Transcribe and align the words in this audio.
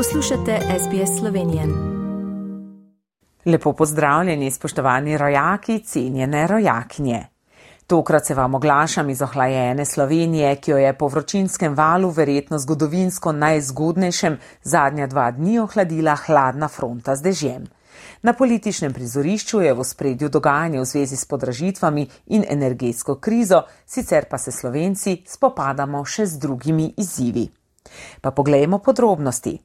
Poslušate 0.00 0.58
SBS 0.78 1.18
Slovenije. 1.18 1.66
Lepo 3.44 3.72
pozdravljeni, 3.72 4.50
spoštovani 4.50 5.18
rojaki, 5.18 5.78
cenjene 5.84 6.46
rojakinje. 6.46 7.26
Tokrat 7.86 8.26
se 8.26 8.34
vam 8.34 8.54
oglašam 8.54 9.10
iz 9.10 9.22
ohlajene 9.22 9.84
Slovenije, 9.84 10.56
ki 10.56 10.70
jo 10.70 10.78
je 10.78 10.98
po 10.98 11.08
vročinskem 11.08 11.74
valu 11.74 12.10
verjetno 12.10 12.58
zgodovinsko 12.58 13.32
najzgodnejšem 13.32 14.38
zadnja 14.62 15.06
dva 15.06 15.30
dni 15.30 15.58
ohladila 15.58 16.16
hladna 16.16 16.68
fronta 16.68 17.16
z 17.16 17.22
dežjem. 17.22 17.66
Na 18.22 18.32
političnem 18.32 18.92
prizorišču 18.92 19.60
je 19.60 19.74
v 19.74 19.84
spredju 19.84 20.28
dogajanje 20.28 20.80
v 20.80 20.84
zvezi 20.84 21.16
s 21.16 21.24
podražitvami 21.24 22.08
in 22.26 22.44
energetsko 22.48 23.14
krizo, 23.14 23.62
sicer 23.86 24.24
pa 24.30 24.38
se 24.38 24.52
Slovenci 24.52 25.22
spopadamo 25.26 26.04
še 26.04 26.26
z 26.26 26.38
drugimi 26.38 26.94
izzivi. 26.96 27.50
Pa 28.20 28.30
poglejmo 28.30 28.78
podrobnosti. 28.78 29.60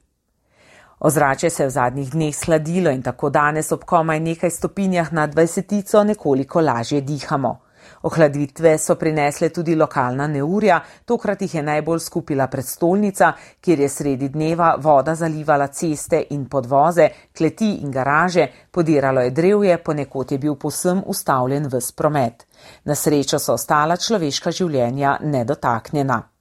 Ozračje 1.00 1.50
se 1.50 1.62
je 1.62 1.66
v 1.66 1.70
zadnjih 1.70 2.10
dneh 2.10 2.36
sladilo 2.36 2.90
in 2.90 3.02
tako 3.02 3.30
danes 3.30 3.72
ob 3.72 3.84
komaj 3.84 4.20
nekaj 4.20 4.50
stopinjah 4.50 5.12
na 5.12 5.26
dvajsetico 5.26 6.04
nekoliko 6.04 6.60
lažje 6.60 7.00
dihamo. 7.00 7.58
Ohladitve 8.02 8.78
so 8.78 8.94
prinesle 8.94 9.48
tudi 9.48 9.74
lokalna 9.74 10.26
neurja, 10.26 10.80
tokrat 11.04 11.42
jih 11.42 11.54
je 11.54 11.62
najbolj 11.62 12.00
skupila 12.00 12.46
predstolnica, 12.46 13.32
kjer 13.60 13.80
je 13.80 13.88
sredi 13.88 14.28
dneva 14.28 14.74
voda 14.78 15.14
zalivala 15.14 15.66
ceste 15.66 16.22
in 16.30 16.46
podvoze, 16.48 17.08
kleti 17.36 17.74
in 17.82 17.90
garaže, 17.90 18.46
podiralo 18.70 19.20
je 19.20 19.30
drevje, 19.30 19.78
ponekod 19.78 20.32
je 20.32 20.38
bil 20.38 20.54
posem 20.54 21.02
ustavljen 21.06 21.68
v 21.72 21.80
spromet. 21.80 22.46
Na 22.84 22.94
srečo 22.94 23.38
so 23.38 23.54
ostala 23.54 23.96
človeška 23.96 24.50
življenja 24.50 25.18
nedotaknjena. 25.22 26.35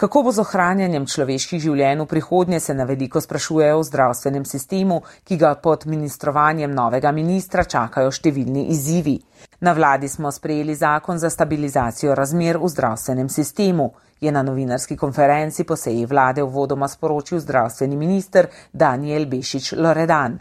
Kako 0.00 0.22
bo 0.22 0.30
z 0.32 0.40
ohranjanjem 0.40 1.04
človeških 1.04 1.60
življenj 1.60 2.00
v 2.00 2.04
prihodnje, 2.08 2.60
se 2.64 2.72
na 2.72 2.86
veliko 2.88 3.20
sprašujejo 3.20 3.82
v 3.82 3.84
zdravstvenem 3.84 4.46
sistemu, 4.48 4.96
ki 5.28 5.36
ga 5.36 5.50
pod 5.60 5.84
ministrovanjem 5.84 6.72
novega 6.72 7.12
ministra 7.12 7.66
čakajo 7.68 8.08
številni 8.08 8.70
izzivi. 8.72 9.18
Na 9.60 9.74
vladi 9.76 10.08
smo 10.08 10.32
sprejeli 10.32 10.72
zakon 10.72 11.20
za 11.20 11.28
stabilizacijo 11.28 12.16
razmer 12.16 12.56
v 12.56 12.72
zdravstvenem 12.72 13.28
sistemu, 13.28 13.90
je 14.24 14.32
na 14.32 14.40
novinarski 14.40 14.96
konferenci 14.96 15.68
po 15.68 15.76
seji 15.76 16.08
vlade 16.08 16.40
v 16.40 16.48
vodoma 16.48 16.88
sporočil 16.88 17.44
zdravstveni 17.44 18.00
minister 18.00 18.48
Daniel 18.72 19.28
Bešič 19.28 19.74
Loredan. 19.76 20.40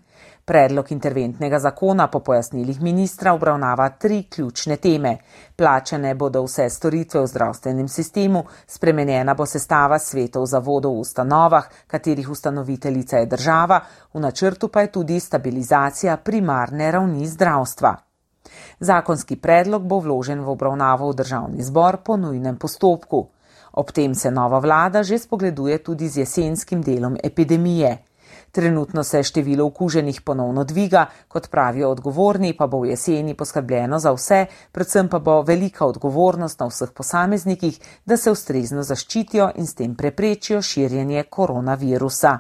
Predlog 0.50 0.92
interventnega 0.92 1.59
zakona 1.59 2.08
po 2.08 2.19
pojasnilih 2.19 2.81
ministra 2.81 3.33
obravnava 3.33 3.89
tri 3.89 4.23
ključne 4.23 4.78
teme. 4.78 5.11
Plačane 5.55 6.16
bodo 6.16 6.42
vse 6.42 6.66
storitve 6.69 7.22
v 7.22 7.28
zdravstvenem 7.28 7.88
sistemu, 7.88 8.42
spremenjena 8.67 9.36
bo 9.38 9.45
sestava 9.45 10.00
svetov 10.00 10.47
zavodov 10.50 10.95
v 10.95 11.03
ustanovah, 11.05 11.67
katerih 11.88 12.30
ustanoviteljica 12.30 13.22
je 13.22 13.30
država, 13.30 13.80
v 14.14 14.25
načrtu 14.25 14.72
pa 14.73 14.81
je 14.81 14.92
tudi 14.92 15.20
stabilizacija 15.20 16.17
primarne 16.17 16.92
ravni 16.92 17.27
zdravstva. 17.27 17.94
Zakonski 18.80 19.36
predlog 19.36 19.86
bo 19.86 20.00
vložen 20.00 20.42
v 20.42 20.50
obravnavo 20.50 21.11
v 21.11 21.22
državni 21.22 21.64
zbor 21.64 22.02
po 22.02 22.17
nujnem 22.17 22.58
postopku. 22.58 23.27
Ob 23.72 23.92
tem 23.92 24.16
se 24.16 24.31
nova 24.31 24.59
vlada 24.59 25.03
že 25.03 25.20
spogleduje 25.20 25.77
tudi 25.77 26.09
z 26.09 26.25
jesenskim 26.25 26.81
delom 26.81 27.17
epidemije. 27.23 27.97
Trenutno 28.52 29.03
se 29.03 29.23
število 29.23 29.66
okuženih 29.66 30.22
ponovno 30.22 30.64
dviga, 30.64 31.05
kot 31.28 31.50
pravijo 31.50 31.89
odgovorni, 31.89 32.53
pa 32.58 32.67
bo 32.67 32.80
v 32.80 32.89
jeseni 32.89 33.33
poskrbljeno 33.33 34.00
za 34.00 34.11
vse, 34.11 34.45
predvsem 34.72 35.08
pa 35.08 35.19
bo 35.19 35.42
velika 35.42 35.86
odgovornost 35.86 36.59
na 36.59 36.67
vseh 36.67 36.89
posameznikih, 36.92 37.80
da 38.05 38.17
se 38.17 38.31
ustrezno 38.31 38.83
zaščitijo 38.83 39.52
in 39.55 39.67
s 39.67 39.75
tem 39.75 39.95
preprečijo 39.95 40.61
širjenje 40.61 41.23
koronavirusa. 41.30 42.39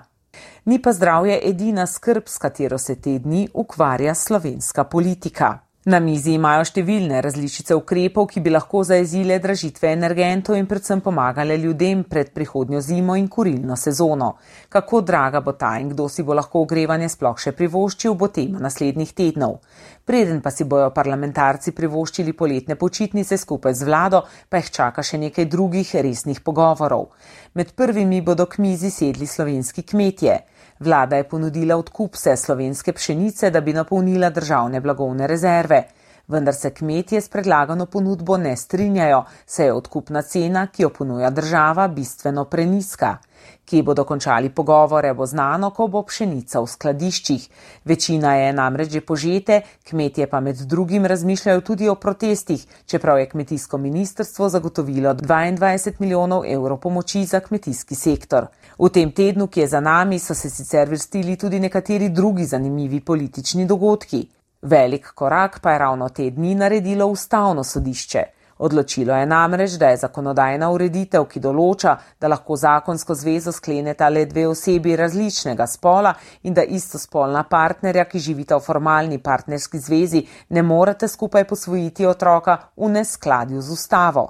Ni 0.65 0.81
pa 0.81 0.93
zdravje 0.93 1.39
edina 1.43 1.85
skrb, 1.87 2.23
s 2.25 2.37
katero 2.37 2.77
se 2.77 2.95
te 2.95 3.19
dni 3.19 3.47
ukvarja 3.53 4.15
slovenska 4.15 4.83
politika. 4.83 5.68
Na 5.87 6.01
mizi 6.03 6.33
imajo 6.35 6.65
številne 6.67 7.21
različice 7.23 7.71
ukrepov, 7.77 8.25
ki 8.27 8.41
bi 8.43 8.51
lahko 8.51 8.81
zaezile 8.83 9.37
dražitve 9.39 9.87
energentov 9.95 10.57
in 10.59 10.65
predvsem 10.67 10.99
pomagale 10.99 11.55
ljudem 11.55 12.01
pred 12.03 12.33
prihodnjo 12.35 12.81
zimo 12.83 13.15
in 13.15 13.29
kurilno 13.31 13.77
sezono. 13.79 14.33
Kako 14.67 14.99
draga 15.07 15.39
bo 15.39 15.53
ta 15.55 15.77
in 15.79 15.93
kdo 15.93 16.09
si 16.11 16.25
bo 16.27 16.35
lahko 16.35 16.65
ogrevanje 16.65 17.07
sploh 17.15 17.39
še 17.39 17.55
privoščil, 17.55 18.17
bo 18.19 18.27
tema 18.27 18.59
naslednjih 18.59 19.15
tednov. 19.15 19.61
Preden 20.03 20.43
pa 20.43 20.51
si 20.51 20.67
bojo 20.67 20.91
parlamentarci 20.91 21.71
privoščili 21.71 22.35
poletne 22.35 22.75
počitnice 22.75 23.39
skupaj 23.39 23.79
z 23.79 23.87
vlado, 23.87 24.25
pa 24.49 24.59
jih 24.59 24.75
čaka 24.75 24.99
še 24.99 25.15
nekaj 25.23 25.47
drugih 25.47 25.95
resnih 25.95 26.43
pogovorov. 26.43 27.13
Med 27.55 27.71
prvimi 27.71 28.19
bodo 28.19 28.51
k 28.51 28.59
mizi 28.59 28.91
sedli 28.91 29.23
slovenski 29.23 29.87
kmetje. 29.87 30.41
Vlada 30.79 31.15
je 31.15 31.27
ponudila 31.27 31.75
odkup 31.75 32.15
vse 32.15 32.35
slovenske 32.37 32.93
pšenice, 32.93 33.49
da 33.51 33.61
bi 33.61 33.73
napolnila 33.73 34.29
državne 34.29 34.79
blagovne 34.81 35.27
rezerve. 35.27 35.83
Vendar 36.29 36.53
se 36.53 36.69
kmetje 36.69 37.21
s 37.21 37.29
predlagano 37.29 37.85
ponudbo 37.85 38.37
ne 38.37 38.57
strinjajo, 38.57 39.23
saj 39.45 39.65
je 39.65 39.73
odkupna 39.73 40.21
cena, 40.21 40.67
ki 40.67 40.83
jo 40.83 40.89
ponuja 40.89 41.29
država, 41.29 41.87
bistveno 41.87 42.45
preniska. 42.45 43.17
Kje 43.65 43.83
bodo 43.83 44.03
končali 44.03 44.49
pogovore, 44.49 45.13
bo 45.13 45.25
znano, 45.25 45.71
ko 45.73 45.87
bo 45.87 46.03
pšenica 46.05 46.61
v 46.61 46.69
skladiščih. 46.69 47.47
Večina 47.85 48.35
je 48.35 48.53
namreč 48.53 48.91
že 48.91 49.01
požete, 49.01 49.61
kmetje 49.89 50.29
pa 50.29 50.39
med 50.39 50.61
drugim 50.69 51.05
razmišljajo 51.05 51.61
tudi 51.61 51.89
o 51.89 51.95
protestih, 51.95 52.65
čeprav 52.85 53.19
je 53.19 53.29
kmetijsko 53.29 53.77
ministrstvo 53.77 54.49
zagotovilo 54.49 55.13
22 55.13 55.93
milijonov 55.99 56.45
evrov 56.45 56.77
pomoči 56.77 57.25
za 57.25 57.39
kmetijski 57.39 57.95
sektor. 57.95 58.47
V 58.77 58.89
tem 58.89 59.11
tednu, 59.11 59.47
ki 59.47 59.59
je 59.59 59.67
za 59.67 59.79
nami, 59.79 60.19
so 60.19 60.33
se 60.33 60.49
sicer 60.49 60.89
vrstili 60.89 61.37
tudi 61.37 61.59
nekateri 61.59 62.09
drugi 62.09 62.45
zanimivi 62.45 63.01
politični 63.01 63.65
dogodki. 63.65 64.27
Velik 64.61 65.11
korak 65.15 65.59
pa 65.59 65.71
je 65.71 65.79
ravno 65.79 66.09
te 66.09 66.29
dni 66.29 66.55
naredilo 66.55 67.05
ustavno 67.07 67.63
sodišče. 67.63 68.23
Odločilo 68.59 69.15
je 69.15 69.25
namreč, 69.25 69.71
da 69.71 69.87
je 69.87 69.97
zakonodajna 69.97 70.67
ureditev, 70.71 71.23
ki 71.31 71.39
določa, 71.39 71.93
da 72.19 72.27
lahko 72.27 72.57
zakonsko 72.59 73.15
zvezo 73.15 73.53
skleneta 73.55 74.09
le 74.09 74.25
dve 74.27 74.43
osebi 74.51 74.97
različnega 74.99 75.67
spola 75.67 76.11
in 76.43 76.53
da 76.53 76.65
istospolna 76.67 77.45
partnerja, 77.47 78.03
ki 78.03 78.19
živita 78.19 78.57
v 78.59 78.65
formalni 78.65 79.21
partnerski 79.23 79.79
zvezi, 79.79 80.25
ne 80.49 80.61
morete 80.61 81.07
skupaj 81.07 81.47
posvojiti 81.47 82.05
otroka 82.05 82.57
v 82.75 82.91
neskladju 82.97 83.61
z 83.61 83.71
ustavo. 83.71 84.27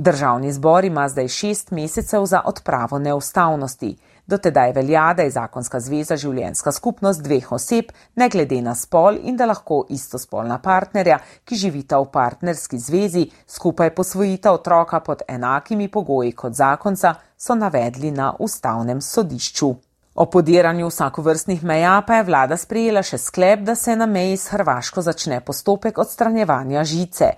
Državni 0.00 0.52
zbor 0.52 0.84
ima 0.84 1.08
zdaj 1.08 1.28
šest 1.28 1.70
mesecev 1.70 2.24
za 2.24 2.40
odpravo 2.44 2.98
neustavnosti. 2.98 3.96
Dotedaj 4.26 4.72
velja, 4.72 5.14
da 5.16 5.22
je 5.22 5.30
zakonska 5.30 5.80
zveza 5.80 6.16
življenska 6.16 6.72
skupnost 6.72 7.20
dveh 7.22 7.52
oseb, 7.52 7.90
ne 8.16 8.28
glede 8.28 8.62
na 8.62 8.74
spol 8.74 9.18
in 9.22 9.36
da 9.36 9.50
lahko 9.50 9.82
istospolna 9.88 10.56
partnerja, 10.64 11.18
ki 11.44 11.60
živita 11.64 12.00
v 12.00 12.08
partnerski 12.14 12.78
zvezi, 12.78 13.26
skupaj 13.46 13.92
posvojita 13.94 14.54
otroka 14.56 15.02
pod 15.04 15.26
enakimi 15.28 15.90
pogoji 15.92 16.32
kot 16.32 16.56
zakonca, 16.56 17.14
so 17.36 17.54
navedli 17.54 18.10
na 18.10 18.32
ustavnem 18.38 19.04
sodišču. 19.04 19.74
O 20.14 20.26
podiranju 20.26 20.88
vsakovrstnih 20.88 21.64
meja 21.64 22.02
pa 22.06 22.16
je 22.16 22.24
vlada 22.26 22.56
sprejela 22.58 23.02
še 23.06 23.18
sklep, 23.18 23.60
da 23.62 23.76
se 23.78 23.94
na 23.96 24.08
meji 24.10 24.36
s 24.36 24.50
Hrvaško 24.50 25.04
začne 25.06 25.38
postopek 25.40 25.98
odstranjevanja 26.02 26.82
žice. 26.84 27.28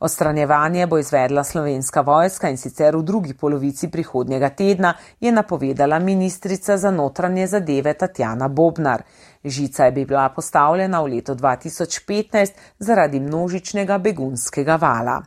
Ostranjevanje 0.00 0.86
bo 0.86 0.96
izvedla 0.98 1.44
slovenska 1.44 2.00
vojska 2.00 2.48
in 2.48 2.56
sicer 2.56 2.96
v 2.96 3.02
drugi 3.04 3.34
polovici 3.34 3.90
prihodnjega 3.92 4.48
tedna, 4.56 4.94
je 5.20 5.32
napovedala 5.32 5.98
ministrica 5.98 6.76
za 6.76 6.90
notranje 6.90 7.46
zadeve 7.46 7.94
Tatjana 7.94 8.48
Bobnar. 8.48 9.02
Žica 9.44 9.84
je 9.84 9.92
bila 9.92 10.28
postavljena 10.28 11.02
v 11.02 11.12
letu 11.16 11.34
2015 11.34 12.56
zaradi 12.78 13.20
množičnega 13.20 13.98
begunskega 13.98 14.76
vala. 14.80 15.20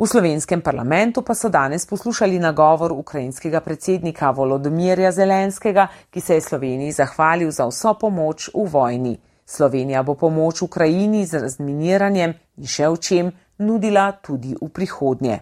V 0.00 0.08
slovenskem 0.08 0.64
parlamentu 0.64 1.20
pa 1.20 1.34
so 1.34 1.52
danes 1.52 1.84
poslušali 1.86 2.38
nagovor 2.38 2.92
ukrajinskega 2.92 3.60
predsednika 3.60 4.30
Volodomirja 4.30 5.12
Zelenskega, 5.12 5.88
ki 6.10 6.20
se 6.20 6.34
je 6.34 6.40
Sloveniji 6.40 6.92
zahvalil 6.92 7.50
za 7.50 7.66
vso 7.68 7.92
pomoč 8.00 8.48
v 8.54 8.64
vojni. 8.64 9.18
Slovenija 9.44 10.02
bo 10.02 10.14
pomoč 10.14 10.62
Ukrajini 10.62 11.26
z 11.26 11.42
razminiranjem 11.42 12.32
in 12.56 12.66
še 12.66 12.88
v 12.88 12.96
čem 12.96 13.28
nudila 13.58 14.12
tudi 14.24 14.56
v 14.56 14.70
prihodnje. 14.72 15.36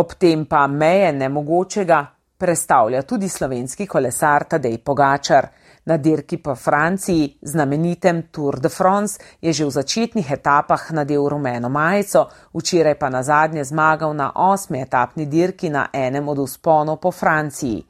Ob 0.00 0.14
tem 0.16 0.46
pa 0.48 0.66
meje 0.66 1.12
nemogočega 1.12 2.00
predstavlja 2.38 3.02
tudi 3.02 3.28
slovenski 3.28 3.86
kolesar 3.86 4.48
Tadej 4.48 4.78
Pogačar. 4.78 5.52
Na 5.86 5.96
dirki 5.96 6.38
po 6.38 6.54
Franciji, 6.54 7.38
znamenitem 7.42 8.22
Tour 8.30 8.58
de 8.58 8.68
France, 8.68 9.22
je 9.40 9.52
že 9.52 9.64
v 9.64 9.70
začetnih 9.70 10.30
etapah 10.30 10.90
nadel 10.90 11.28
rumeno 11.28 11.68
majico, 11.70 12.26
včeraj 12.50 12.98
pa 12.98 13.06
na 13.08 13.22
zadnje 13.22 13.62
zmagal 13.64 14.10
na 14.10 14.32
osmi 14.34 14.82
etapni 14.82 15.26
dirki 15.30 15.70
na 15.70 15.86
enem 15.94 16.26
od 16.28 16.38
usponov 16.42 16.98
po 16.98 17.14
Franciji. 17.14 17.86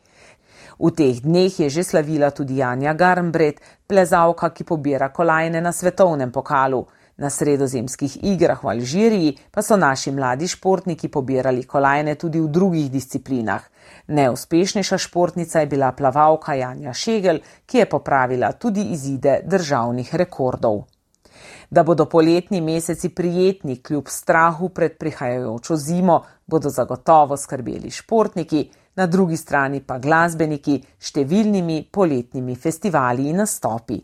V 0.76 0.92
teh 0.92 1.24
dneh 1.24 1.48
je 1.48 1.72
že 1.72 1.80
slavila 1.80 2.28
tudi 2.36 2.60
Janja 2.60 2.92
Garmbret, 2.92 3.64
plezalka, 3.88 4.52
ki 4.52 4.64
pobira 4.64 5.08
kolajne 5.08 5.64
na 5.64 5.72
svetovnem 5.72 6.28
pokalu. 6.28 6.84
Na 7.16 7.30
sredozemskih 7.30 8.18
igrah 8.28 8.60
v 8.64 8.68
Alžiriji 8.68 9.36
pa 9.50 9.62
so 9.62 9.76
naši 9.76 10.10
mladi 10.12 10.48
športniki 10.48 11.08
pobirali 11.08 11.64
kolajne 11.64 12.14
tudi 12.14 12.40
v 12.40 12.50
drugih 12.52 12.90
disciplinah. 12.92 13.62
Neuspešnejša 14.08 14.98
športnica 14.98 15.60
je 15.60 15.66
bila 15.66 15.92
plavalka 15.92 16.54
Janja 16.54 16.92
Šegel, 16.92 17.40
ki 17.66 17.78
je 17.78 17.86
popravila 17.88 18.52
tudi 18.52 18.84
izide 18.92 19.40
državnih 19.44 20.14
rekordov. 20.14 20.84
Da 21.70 21.82
bodo 21.82 22.04
poletni 22.04 22.60
meseci 22.60 23.08
prijetni 23.08 23.76
kljub 23.82 24.08
strahu 24.08 24.68
pred 24.68 24.98
prihajajočo 24.98 25.76
zimo, 25.76 26.20
bodo 26.46 26.68
zagotovo 26.68 27.36
skrbeli 27.36 27.90
športniki, 27.90 28.68
na 28.96 29.06
drugi 29.06 29.36
strani 29.36 29.80
pa 29.80 29.98
glasbeniki 29.98 30.76
številnimi 30.98 31.82
poletnimi 31.92 32.56
festivali 32.56 33.28
in 33.28 33.42
nastopi. 33.42 33.98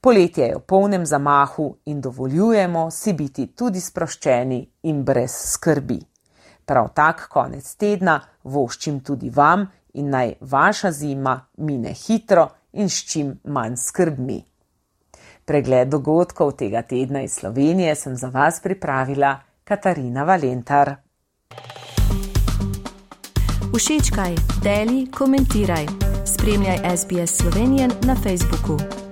Poletje 0.00 0.44
je 0.46 0.56
v 0.56 0.60
polnem 0.60 1.06
zamahu 1.06 1.76
in 1.84 2.00
dovoljujemo 2.00 2.90
si 2.90 3.12
biti 3.12 3.46
tudi 3.46 3.80
sproščeni 3.80 4.60
in 4.82 5.02
brez 5.04 5.34
skrbi. 5.54 5.98
Prav 6.64 6.92
tak 6.94 7.26
konec 7.32 7.74
tedna 7.74 8.20
voščim 8.44 9.00
tudi 9.00 9.30
vam 9.30 9.66
in 9.94 10.10
naj 10.10 10.34
vaša 10.40 10.92
zima 10.92 11.34
mine 11.56 11.92
hitro 11.92 12.46
in 12.72 12.88
s 12.88 13.02
čim 13.10 13.32
manj 13.44 13.76
skrbmi. 13.76 14.38
Pregled 15.44 15.88
dogodkov 15.88 16.52
tega 16.60 16.82
tedna 16.82 17.22
iz 17.24 17.40
Slovenije 17.40 17.94
sem 17.94 18.16
za 18.16 18.28
vas 18.28 18.60
pripravila 18.62 19.34
Katarina 19.64 20.24
Valentar. 20.24 20.94
Všečkaj, 23.78 24.34
deli, 24.62 25.10
komentiraj. 25.10 25.86
Spremljaj 26.26 26.96
SBS 26.96 27.36
Slovenijo 27.42 27.88
na 28.02 28.14
Facebooku. 28.14 29.07